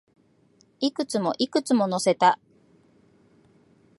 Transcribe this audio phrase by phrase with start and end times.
[0.79, 2.39] いくつも、いくつも乗せた